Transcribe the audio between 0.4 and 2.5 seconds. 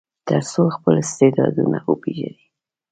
څو خپل استعدادونه وپیژني.